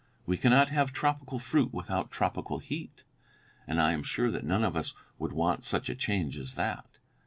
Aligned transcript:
We 0.25 0.35
cannot 0.35 0.69
have 0.69 0.91
tropical 0.91 1.37
fruit 1.37 1.71
without 1.71 2.09
tropical 2.09 2.57
heat, 2.57 3.03
and 3.67 3.79
I 3.79 3.91
am 3.93 4.01
sure 4.01 4.31
that 4.31 4.43
none 4.43 4.63
of 4.63 4.75
us 4.75 4.95
would 5.19 5.31
want 5.31 5.63
such 5.63 5.89
a 5.91 5.95
change 5.95 6.39
as 6.39 6.55
that. 6.55 6.87